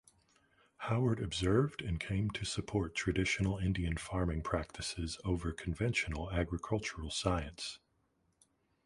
[0.77, 7.77] Howard observed and came to support traditional Indian farming practices over conventional agricultural science.